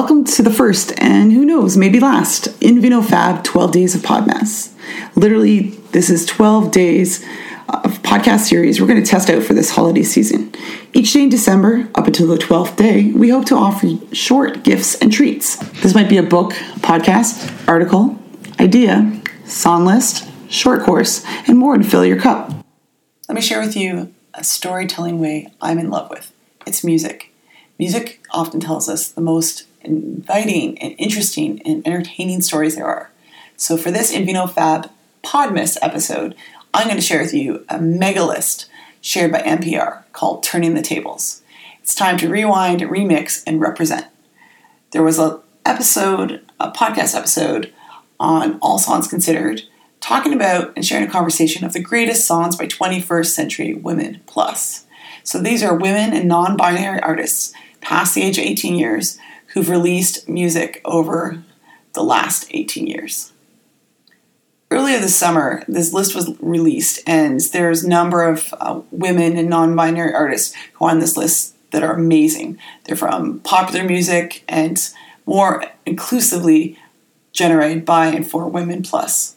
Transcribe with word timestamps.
Welcome 0.00 0.24
to 0.24 0.42
the 0.42 0.50
first, 0.50 0.98
and 0.98 1.30
who 1.30 1.44
knows, 1.44 1.76
maybe 1.76 2.00
last, 2.00 2.46
In 2.62 2.80
Vino 2.80 3.02
Fab 3.02 3.44
12 3.44 3.70
Days 3.70 3.94
of 3.94 4.00
Podmas. 4.00 4.72
Literally, 5.14 5.72
this 5.92 6.08
is 6.08 6.24
12 6.24 6.70
days 6.70 7.22
of 7.68 8.00
podcast 8.02 8.48
series 8.48 8.80
we're 8.80 8.86
going 8.86 9.04
to 9.04 9.08
test 9.08 9.28
out 9.28 9.42
for 9.42 9.52
this 9.52 9.72
holiday 9.72 10.02
season. 10.02 10.54
Each 10.94 11.12
day 11.12 11.24
in 11.24 11.28
December, 11.28 11.86
up 11.94 12.06
until 12.06 12.28
the 12.28 12.38
12th 12.38 12.76
day, 12.76 13.12
we 13.12 13.28
hope 13.28 13.44
to 13.48 13.56
offer 13.56 13.88
short 14.14 14.64
gifts 14.64 14.94
and 14.94 15.12
treats. 15.12 15.56
This 15.82 15.94
might 15.94 16.08
be 16.08 16.16
a 16.16 16.22
book, 16.22 16.52
podcast, 16.78 17.68
article, 17.68 18.18
idea, 18.58 19.20
song 19.44 19.84
list, 19.84 20.26
short 20.48 20.82
course, 20.82 21.26
and 21.46 21.58
more 21.58 21.76
to 21.76 21.84
fill 21.84 22.06
your 22.06 22.18
cup. 22.18 22.50
Let 23.28 23.34
me 23.34 23.42
share 23.42 23.60
with 23.60 23.76
you 23.76 24.14
a 24.32 24.44
storytelling 24.44 25.20
way 25.20 25.52
I'm 25.60 25.78
in 25.78 25.90
love 25.90 26.08
with. 26.08 26.32
It's 26.66 26.82
music. 26.82 27.34
Music 27.78 28.26
often 28.30 28.60
tells 28.60 28.88
us 28.88 29.10
the 29.10 29.20
most 29.20 29.66
inviting 29.82 30.78
and 30.78 30.94
interesting 30.98 31.60
and 31.62 31.86
entertaining 31.86 32.42
stories 32.42 32.76
there 32.76 32.86
are. 32.86 33.10
So 33.56 33.76
for 33.76 33.90
this 33.90 34.14
Invino 34.14 34.50
Fab 34.50 34.90
Podmas 35.22 35.76
episode, 35.82 36.34
I'm 36.72 36.86
going 36.86 36.96
to 36.96 37.02
share 37.02 37.20
with 37.20 37.34
you 37.34 37.64
a 37.68 37.78
mega 37.78 38.24
list 38.24 38.68
shared 39.00 39.32
by 39.32 39.42
NPR 39.42 40.04
called 40.12 40.42
Turning 40.42 40.74
the 40.74 40.82
Tables. 40.82 41.42
It's 41.82 41.94
time 41.94 42.16
to 42.18 42.28
rewind, 42.28 42.80
remix, 42.82 43.42
and 43.46 43.60
represent. 43.60 44.06
There 44.92 45.02
was 45.02 45.18
a 45.18 45.40
episode, 45.64 46.42
a 46.58 46.70
podcast 46.70 47.14
episode 47.14 47.72
on 48.18 48.58
All 48.60 48.78
Songs 48.78 49.08
Considered, 49.08 49.62
talking 50.00 50.32
about 50.32 50.72
and 50.76 50.84
sharing 50.84 51.06
a 51.06 51.10
conversation 51.10 51.64
of 51.64 51.72
the 51.72 51.80
greatest 51.80 52.26
songs 52.26 52.56
by 52.56 52.66
21st 52.66 53.26
century 53.26 53.74
women 53.74 54.20
plus. 54.26 54.86
So 55.22 55.40
these 55.40 55.62
are 55.62 55.74
women 55.74 56.12
and 56.12 56.28
non-binary 56.28 57.00
artists 57.00 57.52
past 57.80 58.14
the 58.14 58.22
age 58.22 58.38
of 58.38 58.44
18 58.44 58.76
years 58.76 59.18
who've 59.52 59.68
released 59.68 60.28
music 60.28 60.80
over 60.84 61.42
the 61.92 62.02
last 62.02 62.46
18 62.50 62.86
years. 62.86 63.32
Earlier 64.70 65.00
this 65.00 65.16
summer, 65.16 65.64
this 65.66 65.92
list 65.92 66.14
was 66.14 66.36
released, 66.40 67.00
and 67.06 67.40
there's 67.40 67.82
a 67.82 67.88
number 67.88 68.22
of 68.22 68.54
uh, 68.60 68.80
women 68.92 69.36
and 69.36 69.50
non 69.50 69.74
binary 69.74 70.14
artists 70.14 70.54
who 70.74 70.84
are 70.84 70.92
on 70.92 71.00
this 71.00 71.16
list 71.16 71.56
that 71.72 71.82
are 71.82 71.94
amazing. 71.94 72.58
They're 72.84 72.96
from 72.96 73.40
popular 73.40 73.84
music 73.84 74.44
and 74.48 74.78
more 75.26 75.64
inclusively 75.86 76.78
generated 77.32 77.84
by 77.84 78.06
and 78.06 78.28
for 78.28 78.48
women 78.48 78.82
plus. 78.82 79.36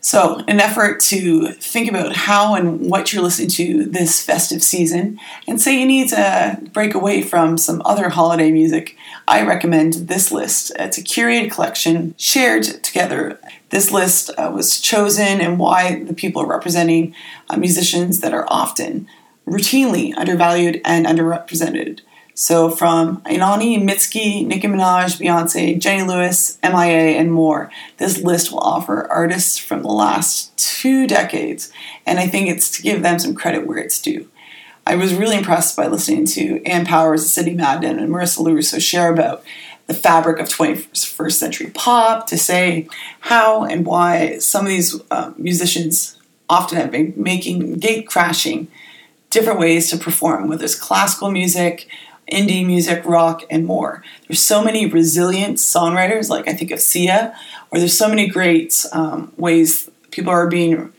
So, 0.00 0.44
an 0.46 0.60
effort 0.60 1.00
to 1.00 1.48
think 1.52 1.88
about 1.88 2.14
how 2.14 2.54
and 2.54 2.88
what 2.88 3.12
you're 3.12 3.22
listening 3.22 3.48
to 3.50 3.84
this 3.84 4.22
festive 4.24 4.62
season, 4.62 5.18
and 5.46 5.60
say 5.60 5.78
you 5.78 5.86
need 5.86 6.10
to 6.10 6.60
break 6.72 6.94
away 6.94 7.20
from 7.20 7.58
some 7.58 7.82
other 7.84 8.08
holiday 8.08 8.52
music, 8.52 8.96
I 9.26 9.42
recommend 9.42 9.94
this 9.94 10.30
list. 10.30 10.70
It's 10.78 10.98
a 10.98 11.02
curated 11.02 11.50
collection 11.50 12.14
shared 12.16 12.62
together. 12.62 13.40
This 13.70 13.90
list 13.90 14.30
uh, 14.38 14.52
was 14.54 14.80
chosen 14.80 15.40
and 15.40 15.58
why 15.58 16.04
the 16.04 16.14
people 16.14 16.42
are 16.42 16.46
representing 16.46 17.14
uh, 17.50 17.56
musicians 17.56 18.20
that 18.20 18.32
are 18.32 18.46
often 18.48 19.08
routinely 19.46 20.16
undervalued 20.16 20.80
and 20.84 21.06
underrepresented. 21.06 22.00
So 22.38 22.70
from 22.70 23.20
Anohni, 23.22 23.82
Mitski, 23.82 24.46
Nicki 24.46 24.68
Minaj, 24.68 25.20
Beyonce, 25.20 25.76
Jenny 25.76 26.04
Lewis, 26.04 26.56
MIA, 26.62 27.18
and 27.18 27.32
more, 27.32 27.68
this 27.96 28.22
list 28.22 28.52
will 28.52 28.60
offer 28.60 29.10
artists 29.10 29.58
from 29.58 29.82
the 29.82 29.88
last 29.88 30.56
two 30.56 31.08
decades, 31.08 31.72
and 32.06 32.20
I 32.20 32.28
think 32.28 32.48
it's 32.48 32.70
to 32.76 32.82
give 32.82 33.02
them 33.02 33.18
some 33.18 33.34
credit 33.34 33.66
where 33.66 33.78
it's 33.78 34.00
due. 34.00 34.28
I 34.86 34.94
was 34.94 35.14
really 35.14 35.36
impressed 35.36 35.76
by 35.76 35.88
listening 35.88 36.26
to 36.26 36.62
Ann 36.64 36.86
Powers, 36.86 37.28
Sidney 37.28 37.54
Madden, 37.54 37.98
and 37.98 38.08
Marissa 38.08 38.38
Lorusso 38.38 38.80
share 38.80 39.12
about 39.12 39.42
the 39.88 39.94
fabric 39.94 40.38
of 40.38 40.48
21st 40.48 41.32
century 41.32 41.70
pop, 41.70 42.28
to 42.28 42.38
say 42.38 42.88
how 43.18 43.64
and 43.64 43.84
why 43.84 44.38
some 44.38 44.64
of 44.64 44.70
these 44.70 44.96
uh, 45.10 45.32
musicians 45.36 46.16
often 46.48 46.78
have 46.78 46.92
been 46.92 47.14
making 47.16 47.80
gate 47.80 48.06
crashing 48.06 48.68
different 49.28 49.58
ways 49.58 49.90
to 49.90 49.96
perform, 49.96 50.46
whether 50.46 50.64
it's 50.64 50.76
classical 50.76 51.32
music, 51.32 51.88
indie 52.32 52.66
music, 52.66 53.04
rock, 53.04 53.42
and 53.50 53.66
more. 53.66 54.02
There's 54.26 54.40
so 54.40 54.62
many 54.62 54.86
resilient 54.86 55.58
songwriters, 55.58 56.28
like 56.28 56.48
I 56.48 56.54
think 56.54 56.70
of 56.70 56.80
Sia, 56.80 57.34
or 57.70 57.78
there's 57.78 57.96
so 57.96 58.08
many 58.08 58.28
great 58.28 58.84
um, 58.92 59.32
ways 59.36 59.90
people 60.10 60.30
are 60.30 60.46
being 60.48 60.92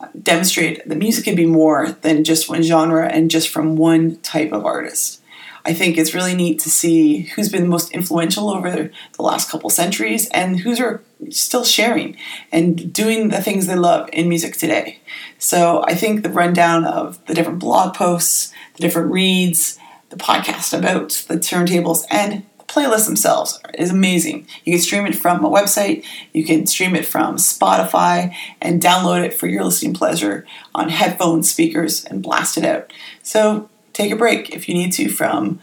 uh, 0.00 0.08
demonstrated 0.22 0.82
that 0.86 0.98
music 0.98 1.24
can 1.24 1.34
be 1.34 1.46
more 1.46 1.92
than 1.92 2.24
just 2.24 2.48
one 2.48 2.62
genre 2.62 3.08
and 3.08 3.30
just 3.30 3.48
from 3.48 3.76
one 3.76 4.16
type 4.18 4.52
of 4.52 4.64
artist. 4.64 5.20
I 5.64 5.74
think 5.74 5.98
it's 5.98 6.14
really 6.14 6.34
neat 6.34 6.58
to 6.60 6.70
see 6.70 7.22
who's 7.22 7.50
been 7.50 7.68
most 7.68 7.92
influential 7.92 8.48
over 8.48 8.70
the 8.70 9.22
last 9.22 9.50
couple 9.50 9.68
centuries 9.68 10.28
and 10.30 10.60
who's 10.60 10.80
are 10.80 11.02
still 11.28 11.64
sharing 11.64 12.16
and 12.50 12.92
doing 12.92 13.28
the 13.28 13.42
things 13.42 13.66
they 13.66 13.76
love 13.76 14.08
in 14.12 14.28
music 14.28 14.56
today. 14.56 15.00
So 15.38 15.84
I 15.86 15.94
think 15.94 16.22
the 16.22 16.30
rundown 16.30 16.84
of 16.84 17.24
the 17.26 17.34
different 17.34 17.58
blog 17.58 17.94
posts, 17.94 18.52
the 18.76 18.82
different 18.82 19.12
reads, 19.12 19.78
the 20.10 20.16
podcast 20.16 20.76
about 20.76 21.24
the 21.28 21.36
turntables 21.36 22.04
and 22.10 22.44
the 22.58 22.64
playlists 22.64 23.06
themselves 23.06 23.58
is 23.74 23.90
amazing. 23.90 24.46
You 24.64 24.74
can 24.74 24.82
stream 24.82 25.06
it 25.06 25.16
from 25.16 25.44
a 25.44 25.50
website, 25.50 26.04
you 26.32 26.44
can 26.44 26.66
stream 26.66 26.94
it 26.94 27.06
from 27.06 27.36
Spotify, 27.36 28.34
and 28.60 28.82
download 28.82 29.24
it 29.24 29.34
for 29.34 29.46
your 29.46 29.64
listening 29.64 29.94
pleasure 29.94 30.46
on 30.74 30.88
headphone 30.88 31.42
speakers 31.42 32.04
and 32.04 32.22
blast 32.22 32.58
it 32.58 32.64
out. 32.64 32.92
So 33.22 33.70
take 33.92 34.10
a 34.12 34.16
break 34.16 34.50
if 34.50 34.68
you 34.68 34.74
need 34.74 34.92
to 34.92 35.08
from 35.08 35.60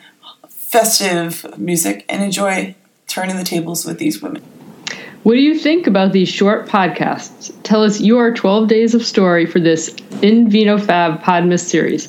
festive 0.50 1.58
music 1.58 2.06
and 2.10 2.24
enjoy 2.24 2.76
turning 3.08 3.38
the 3.38 3.44
tables 3.44 3.86
with 3.86 4.00
these 4.00 4.22
women. 4.22 4.44
What 5.24 5.34
do 5.34 5.42
you 5.42 5.58
think 5.58 5.88
about 5.88 6.14
these 6.14 6.30
short 6.30 6.68
podcasts? 6.68 7.54
Tell 7.64 7.84
us 7.84 8.00
your 8.00 8.34
12 8.34 8.70
days 8.70 8.96
of 8.96 9.06
story 9.06 9.46
for 9.46 9.60
this 9.60 9.94
In 10.22 10.50
Vino 10.50 10.78
Fab 10.78 11.22
Podmas 11.22 11.66
series. 11.66 12.08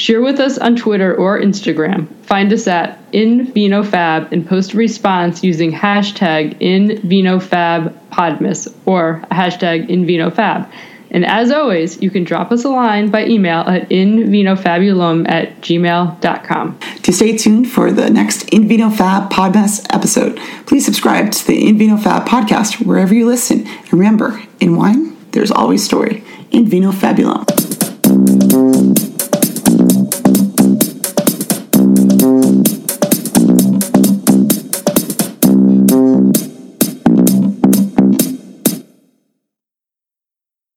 Share 0.00 0.22
with 0.22 0.40
us 0.40 0.56
on 0.56 0.76
Twitter 0.76 1.14
or 1.14 1.38
Instagram. 1.38 2.08
Find 2.24 2.50
us 2.54 2.66
at 2.66 3.12
InVinoFab 3.12 4.32
and 4.32 4.48
post 4.48 4.72
a 4.72 4.78
response 4.78 5.44
using 5.44 5.72
hashtag 5.72 6.58
InVinoFabPodmas 6.58 8.74
or 8.86 9.22
hashtag 9.30 9.90
InVinoFab. 9.90 10.72
And 11.10 11.26
as 11.26 11.50
always, 11.50 12.00
you 12.00 12.08
can 12.08 12.24
drop 12.24 12.50
us 12.50 12.64
a 12.64 12.70
line 12.70 13.10
by 13.10 13.26
email 13.26 13.60
at 13.60 13.90
invinofabulum 13.90 15.28
at 15.28 15.60
gmail.com. 15.60 16.78
To 17.02 17.12
stay 17.12 17.36
tuned 17.36 17.70
for 17.70 17.92
the 17.92 18.08
next 18.08 18.46
Invino 18.46 18.90
Fab 18.90 19.30
Podmas 19.30 19.84
episode, 19.92 20.38
please 20.64 20.86
subscribe 20.86 21.30
to 21.32 21.46
the 21.46 21.62
Invino 21.62 22.02
Fab 22.02 22.26
podcast 22.26 22.86
wherever 22.86 23.12
you 23.12 23.26
listen. 23.26 23.66
And 23.66 23.92
remember, 23.92 24.42
in 24.60 24.76
wine, 24.76 25.14
there's 25.32 25.50
always 25.50 25.84
story. 25.84 26.24
Invino 26.52 26.90
Fabulum. 26.90 27.44